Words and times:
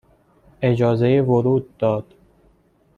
اجازه 0.61 1.21
ورود 1.27 1.77
داد 1.77 2.05